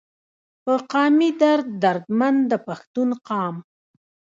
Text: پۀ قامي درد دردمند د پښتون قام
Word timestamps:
پۀ 0.63 0.73
قامي 0.91 1.29
درد 1.41 1.67
دردمند 1.83 2.39
د 2.51 2.53
پښتون 2.67 3.09
قام 3.27 3.55